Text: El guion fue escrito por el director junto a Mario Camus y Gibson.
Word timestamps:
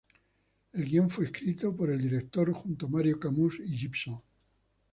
El 0.73 0.85
guion 0.85 1.11
fue 1.11 1.25
escrito 1.25 1.75
por 1.75 1.91
el 1.91 2.01
director 2.01 2.51
junto 2.53 2.87
a 2.87 2.89
Mario 2.89 3.19
Camus 3.19 3.59
y 3.63 3.77
Gibson. 3.77 4.19